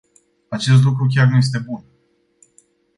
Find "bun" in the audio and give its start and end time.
1.59-1.83